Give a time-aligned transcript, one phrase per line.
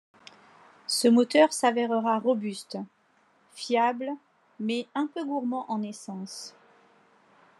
[0.87, 2.79] Ce moteur s'avèrera robuste,
[3.53, 4.09] fiable
[4.59, 6.55] mais un peu gourmand en essence.